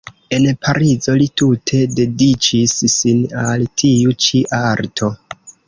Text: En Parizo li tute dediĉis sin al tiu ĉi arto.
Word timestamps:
En 0.35 0.45
Parizo 0.67 1.13
li 1.21 1.27
tute 1.41 1.83
dediĉis 1.99 2.75
sin 2.95 3.21
al 3.45 3.69
tiu 3.85 4.19
ĉi 4.27 4.45
arto. 4.65 5.15